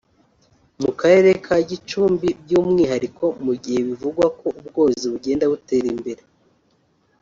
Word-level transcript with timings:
mu 0.81 0.91
Karere 0.99 1.31
ka 1.45 1.57
Gicumbi 1.69 2.29
by’umwihariko 2.43 3.25
mu 3.45 3.53
gihe 3.63 3.79
bivugwa 3.87 4.25
ko 4.39 4.47
ubworozi 4.59 5.05
bugenda 5.13 5.45
butera 5.51 5.87
imbere 5.95 6.21